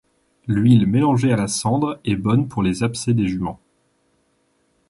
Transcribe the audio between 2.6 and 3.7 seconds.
les abcès des juments.